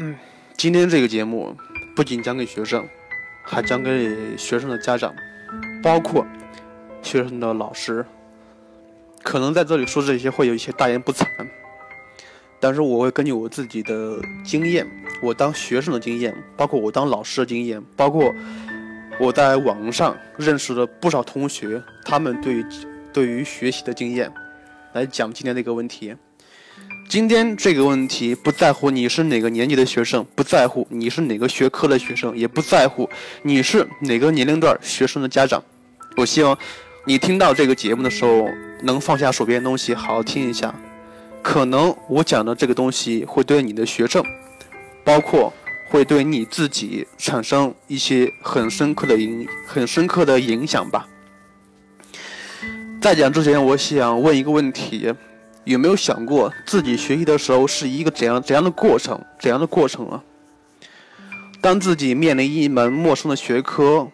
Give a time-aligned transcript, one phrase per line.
[0.00, 0.14] 嗯，
[0.56, 1.52] 今天这个节目
[1.96, 2.88] 不仅讲给学生，
[3.42, 5.12] 还讲给学生的家长，
[5.82, 6.24] 包括
[7.02, 8.06] 学生的老师。
[9.24, 11.26] 可能在这里说这些会有一些大言不惭，
[12.60, 14.86] 但是我会根据我自己的经验，
[15.20, 18.32] 我当学生的经验，包括我当老师的经验，包括
[19.18, 22.64] 我在网上认识了不少同学，他们对
[23.12, 24.32] 对于学习的经验，
[24.92, 26.14] 来讲今天这个问题。
[27.08, 33.08] 今天这个问题不在乎你是哪个年级的学生，不在乎你是哪个学科的学生，也不在乎
[33.42, 35.62] 你是哪个年龄段学生的家长。
[36.18, 36.56] 我希望
[37.06, 38.46] 你听到这个节目的时候，
[38.82, 40.74] 能放下手边的东西，好好听一下。
[41.40, 44.22] 可能我讲的这个东西会对你的学生，
[45.02, 45.50] 包括
[45.88, 51.08] 会对你自己产生一些很深刻的影、很深刻的影响吧。
[53.00, 55.14] 在讲之前，我想问一个问题。
[55.68, 59.22] 有没有想过自己学习的时候是一个怎样怎样的过程？
[59.38, 60.24] 怎样的过程啊？
[61.60, 64.08] 当自己面临一门陌生的学科，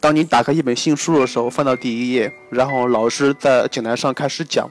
[0.00, 4.66] 当你打开一本新书的时候，翻到第一页，然后老师在讲台上开始讲，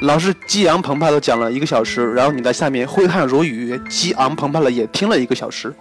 [0.00, 5.74] 老师激昂澎湃的讲了一个小时，然后你在下面挥汗如雨，激昂澎湃的也听了一个小时。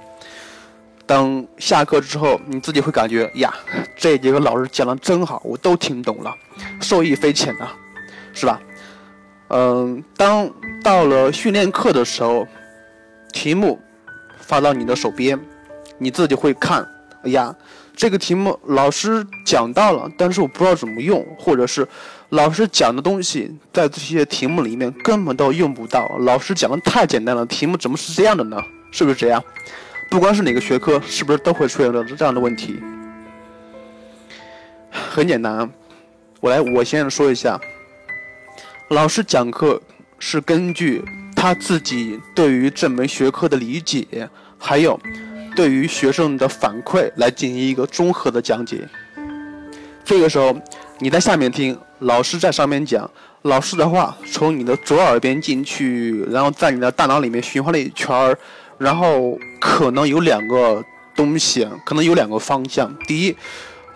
[1.05, 3.53] 等下课之后，你自己会感觉呀，
[3.97, 6.33] 这节课老师讲的真好，我都听懂了，
[6.79, 7.67] 受益匪浅呐，
[8.33, 8.61] 是吧？
[9.49, 10.49] 嗯，当
[10.83, 12.47] 到了训练课的时候，
[13.31, 13.79] 题目
[14.39, 15.39] 发到你的手边，
[15.97, 16.85] 你自己会看。
[17.23, 17.55] 哎呀，
[17.95, 21.87] 这个题目老师讲到了，但是我不知道怎么用，或者是
[22.29, 26.07] 老师讲的东西在这些题目里面根本都用不到。
[26.19, 28.61] 老师讲的太简单了，题目怎么是这样的呢？
[28.91, 29.43] 是不是这样？
[30.09, 32.79] 不管是哪个学科，是不是都会出现这样的问题？
[34.91, 35.69] 很简单，
[36.39, 37.59] 我来，我先说一下。
[38.89, 39.81] 老师讲课
[40.17, 41.03] 是根据
[41.35, 44.97] 他自己对于这门学科的理解，还有
[45.57, 48.87] 对于学生的反馈来进行一个综合的讲解。
[50.05, 50.55] 这个时候
[50.99, 53.09] 你在下面听，老师在上面讲，
[53.41, 58.37] 老师的话从你的左耳边进去，然后在你的大脑里面循环了一圈儿，
[58.77, 60.81] 然后可能有两个
[61.13, 62.95] 东西，可能有两个方向。
[63.05, 63.35] 第一。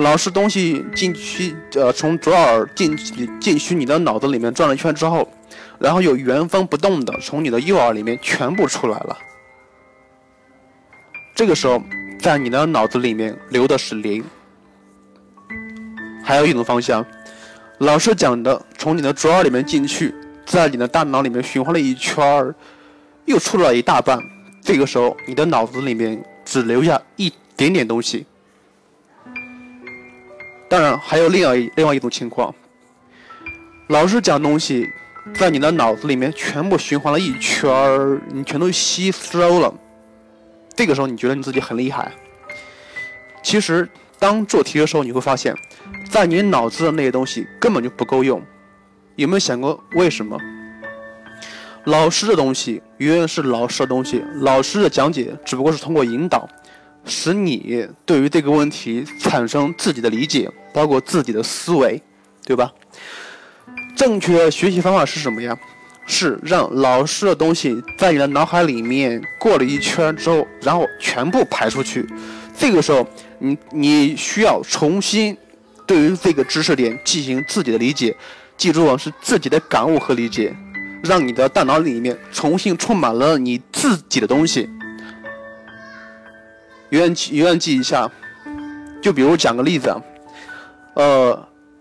[0.01, 2.97] 老师东西进去，呃，从左耳进
[3.39, 5.31] 进去你的脑子里面转了一圈之后，
[5.77, 9.17] 然后又原封不动的从你的右耳里面全部出来了。
[11.35, 11.81] 这个时候，
[12.19, 14.23] 在你的脑子里面留的是零。
[16.23, 17.05] 还有一种方向，
[17.77, 20.13] 老师讲的从你的左耳里面进去，
[20.47, 22.55] 在你的大脑里面循环了一圈儿，
[23.25, 24.19] 又出了一大半。
[24.63, 28.25] 这个时候，你的脑子里面只留下一点点东西。
[30.71, 32.55] 当然，还有另外另外一种情况，
[33.89, 34.89] 老师讲东西，
[35.33, 39.73] 在你的脑子里面全部循环了一圈儿，你全都吸收了。
[40.73, 42.09] 这个时候，你觉得你自己很厉害。
[43.43, 43.85] 其实，
[44.17, 45.53] 当做题的时候，你会发现，
[46.09, 48.41] 在你脑子的那些东西根本就不够用。
[49.17, 50.39] 有没有想过为什么？
[51.83, 56.47] 老师的东西永远是老师的东西，老师的讲解只不过是通过引导。
[57.05, 62.01] 使你对于这个问题产生自己的理解，包括自己的思维，
[62.45, 62.71] 对吧？
[63.95, 65.57] 正确的学习方法是什么呀？
[66.07, 72.05] 是让老师的东西在你的脑海里面过了一圈之后，然后全部排出去。
[72.57, 73.07] 这个时候，
[73.39, 75.37] 你你需要重新
[75.85, 78.15] 对于这个知识点进行自己的理解。
[78.57, 80.53] 记住啊，是自己的感悟和理解，
[81.03, 84.67] 让你的大脑里面重新充满了你自己的东西。
[86.91, 88.09] 永远记，永远记一下。
[89.01, 89.95] 就比如讲个例子，
[90.93, 91.33] 呃，《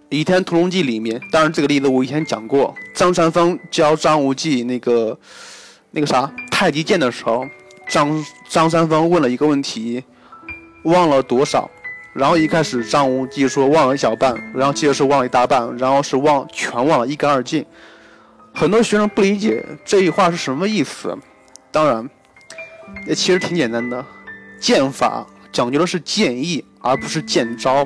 [0.08, 2.74] 倚天屠龙记》里面，当然这个例子我以前讲过。
[2.94, 5.18] 张三丰教张无忌那个
[5.90, 7.44] 那个啥太极剑的时候，
[7.88, 10.02] 张张三丰问了一个问题，
[10.84, 11.70] 忘了多少？
[12.14, 17.64] 然后一开始张无忌说忘了一小半，然后接着是忘了一大半，然后是忘全忘了一干二净。
[18.54, 21.16] 很多学生不理解这句话是什么意思。
[21.70, 22.08] 当然，
[23.06, 24.04] 也其实挺简单的。
[24.60, 27.84] 剑法讲究的是剑意，而不是剑招。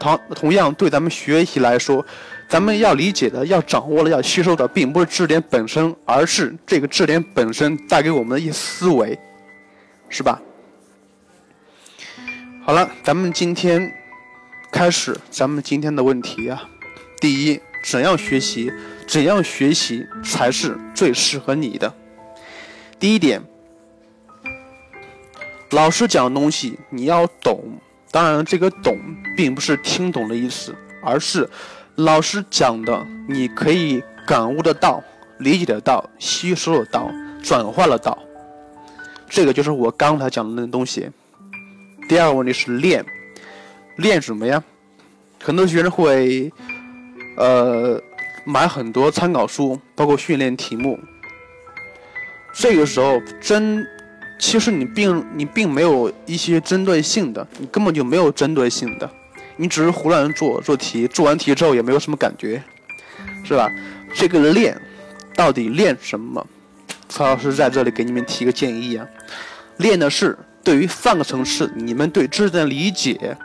[0.00, 2.04] 同同样，对咱们学习来说，
[2.48, 9.18] 咱们要理解的、要掌握的、要吸收的，并不是知识点本身，而是这个知识点本身带给我们的一思维，
[10.08, 10.40] 是吧？
[12.64, 13.92] 好了，咱们今天
[14.70, 16.62] 开始咱们今天的问题啊。
[17.20, 18.72] 第一，怎样学习？
[19.06, 21.92] 怎样学习才是最适合你的？
[23.00, 23.42] 第一点。
[25.70, 27.62] 老师讲的东西你要懂，
[28.10, 28.98] 当然这个懂
[29.36, 31.48] 并不是听懂的意思，而是
[31.96, 35.02] 老师讲的你可以感悟得到、
[35.38, 37.10] 理解得到、吸收得到、
[37.42, 38.18] 转化得到。
[39.28, 41.10] 这个就是我刚才讲的那东西。
[42.08, 43.04] 第二个问题是练，
[43.96, 44.64] 练什么呀？
[45.42, 46.50] 很多学生会，
[47.36, 48.00] 呃，
[48.46, 50.98] 买很多参考书，包括训练题目。
[52.54, 53.86] 这个时候真，
[54.38, 59.10] 其实你并你并没有一些针对性的，你根本就没有针对性的，
[59.56, 62.62] 你只是胡乱做做题，做完题之后也没有什么感觉，
[63.44, 63.70] 是吧？
[64.14, 64.80] 这个练，
[65.34, 66.46] 到底练什么？
[67.08, 69.06] 曹老师在这里给你们提个建议啊，
[69.78, 73.36] 练的是对于上个层次你们对知识的理解，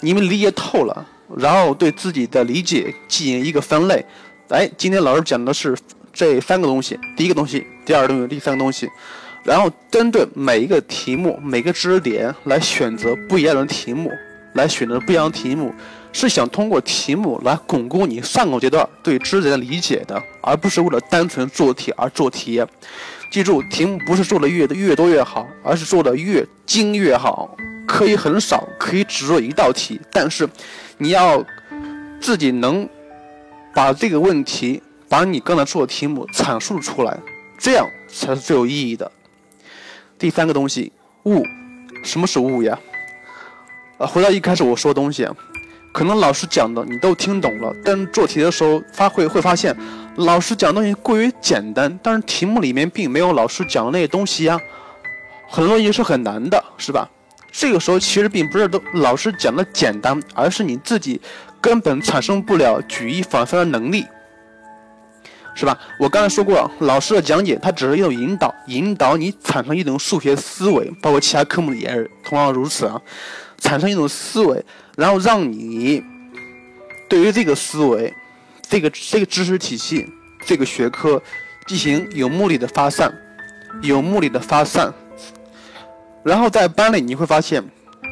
[0.00, 1.06] 你们理解透了，
[1.36, 4.04] 然后对自己的理解进行一个分类。
[4.48, 5.76] 哎，今天老师讲的是
[6.12, 8.88] 这三个东西，第一个东西，第二个东西，第三个东西，
[9.44, 14.10] 然后针对每一个题目、每个知识点来选择不一样的题目，
[14.54, 15.74] 来选择不一样的题目。
[16.12, 22.60] 是想通过题目来巩固你上个阶段对知识的理解的，而不是为了单纯做题而做题。
[23.30, 27.56] 记住，题目不是做的越越多越好，而是做的越精越好。
[27.86, 30.48] 可以很少，可以只做一道题，但是
[30.98, 31.44] 你要
[32.20, 32.88] 自己能
[33.72, 37.16] 把这个问题，把你刚才做的题目阐述出来，
[37.56, 39.10] 这样才是最有意义的。
[40.20, 40.92] 第三个东西，
[41.24, 41.42] 悟，
[42.04, 42.78] 什么是悟呀？
[43.96, 45.26] 啊，回到一开始我说的东西。
[45.94, 49.74] 可能老师讲的你都听懂了，但做题的时候发会会发现，
[50.16, 54.60] 老师讲东西过于简单，但是题目里面并没有老师讲的那些东西呀，
[55.48, 57.08] 很多东西是很难的，是吧？
[57.50, 61.18] 这个时候其实并不是都老师讲的简单，而是你自己
[61.62, 64.06] 根本产生不了举一反三的能力，
[65.60, 65.78] 是吧？
[65.98, 72.98] 我刚才说过，老师的讲解它只是一种引导，引导你产生一种数学思维，包括其他科目也是同样如此啊。
[73.58, 74.64] 产生一种思维，
[74.96, 76.02] 然后让你
[77.10, 78.10] 对于这个思维、
[78.70, 80.08] 这个这个知识体系、
[80.46, 81.22] 这个学科
[81.66, 83.12] 进行有目的的发散，
[83.82, 84.90] 有目的的发散。
[86.24, 87.62] 然后在班里你会发现，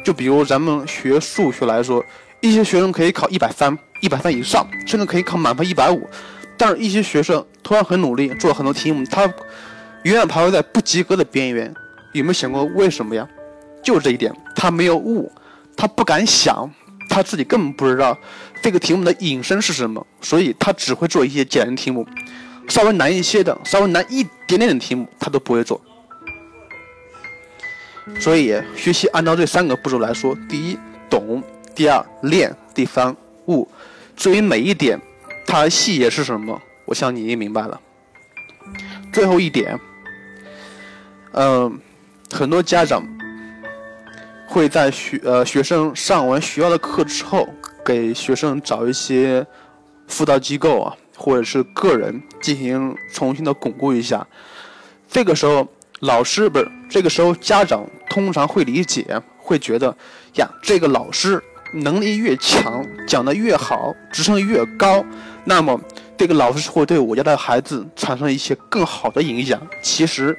[0.05, 2.05] 就比如咱们学数学来说，
[2.41, 6.07] 一些学生可以考一百三、一百三以上，甚至可以考满分一百五，
[6.59, 9.23] 但是一些学生同样很努力，做了很多题目，他
[10.03, 11.73] 永远徘徊在不及格的边缘。
[12.11, 13.25] 有没有想过为什么呀？
[13.81, 15.31] 就是这一点，他没有悟。
[15.77, 16.69] 他不敢想，
[17.09, 18.17] 他自己根本不知道
[18.61, 22.05] 这个题目的引申是什么，所以他只会做一些简单题目，
[22.67, 25.79] 稍微难一些的、稍微难一点点的题目他都不会做。
[28.19, 30.77] 所以学习按照这三个步骤来说：第一，
[31.09, 31.41] 懂；
[31.73, 33.15] 第二，练；第三，
[33.45, 33.65] 悟。
[34.17, 34.99] 至于每一点
[35.51, 37.81] 它的细节是什么，我想你也明白了。
[39.11, 39.79] 最后一点，
[41.31, 41.79] 嗯，
[42.31, 43.03] 很多家长。
[44.51, 47.47] 会在学呃学生上完学校的课之后，
[47.85, 49.45] 给学生找一些
[50.07, 54.25] 辅导机构啊，或者是个人进行重新的巩固一下。
[55.07, 55.67] 这个时候
[55.99, 59.95] 老师不是，这个时候家长通常会理解，会觉得
[60.37, 61.39] 呀，这个老师
[61.73, 65.05] 能力越强，讲的越好，职称越高，
[65.45, 65.79] 那么
[66.17, 69.61] 这个老师会对我家的孩子产生一些更好的影响。
[69.81, 70.37] 其实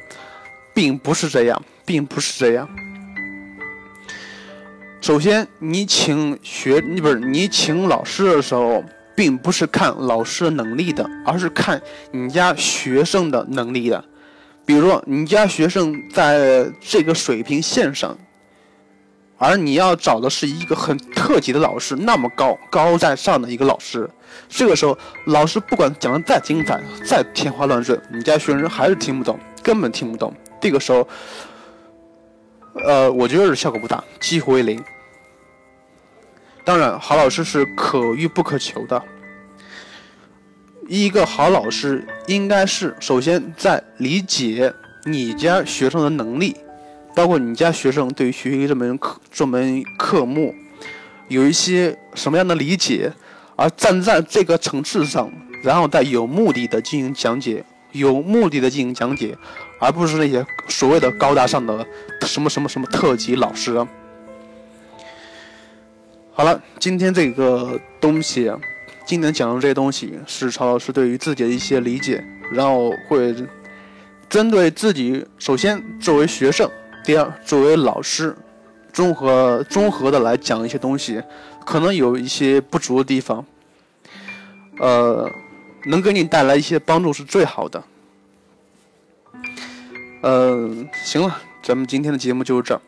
[0.74, 2.68] 并不是这样，并不是这样。
[5.00, 8.84] 首先，你请学你不是你请老师的时候，
[9.16, 11.80] 并不是看老师的能力的，而是看
[12.12, 14.04] 你家学生的能力的。
[14.66, 18.16] 比如说，你家学生在这个水平线上，
[19.40, 24.08] 而你要找的是一个很特级的老师，那么高高在上的一个老师。
[24.48, 30.32] 这个时候，老师不管讲的再精彩、再天花乱坠，你家学生还是听不懂，根本听不懂。
[30.60, 31.08] 这个时候。
[32.86, 34.80] 呃，我觉得是效果不大，几乎为零。
[36.64, 39.02] 当然，好老师是可遇不可求的。
[40.86, 44.72] 一个好老师应该是首先在理解
[45.04, 46.56] 你家学生的能力，
[47.14, 50.54] 包括你家学生对于学习这门课这门科目
[51.28, 53.12] 有一些什么样的理解，
[53.56, 55.30] 而站在这个层次上，
[55.62, 59.36] 然后再有目的的进行讲解，有目的的进行讲解。
[59.82, 61.86] 而不是那些所谓的高大上的
[62.26, 63.74] 什么什么什么特级老师。
[66.32, 68.52] 好了，今天这个东西，
[69.06, 73.34] 今天讲的这些东西是曹老师对于自己的一些理解，然后会
[74.28, 76.70] 针对自己，首先作为学生，
[77.04, 78.36] 第二作为老师，
[78.92, 81.22] 综合综合的来讲一些东西，
[81.64, 83.44] 可能有一些不足的地方，
[84.78, 85.28] 呃，
[85.86, 87.82] 能给你带来一些帮助是最好的。
[90.22, 92.80] 嗯，行了，咱们今天的节目就是这儿。